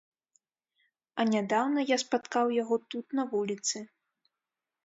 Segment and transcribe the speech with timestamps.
[1.19, 3.77] А нядаўна я спаткаў яго тут на вуліцы.